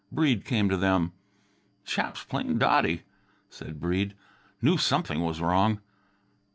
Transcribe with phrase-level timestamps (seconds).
[0.11, 1.11] Breede came to them.
[1.85, 3.03] "Chap's plain dotty,"
[3.51, 4.15] said Breede.
[4.59, 5.79] "Knew something was wrong."